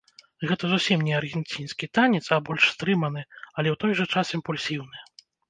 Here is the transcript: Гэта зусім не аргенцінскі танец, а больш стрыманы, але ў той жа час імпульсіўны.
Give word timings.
Гэта 0.51 0.69
зусім 0.69 1.03
не 1.09 1.11
аргенцінскі 1.19 1.89
танец, 1.97 2.23
а 2.39 2.39
больш 2.49 2.63
стрыманы, 2.77 3.21
але 3.57 3.67
ў 3.73 3.75
той 3.85 3.91
жа 4.01 4.05
час 4.17 4.35
імпульсіўны. 4.41 4.97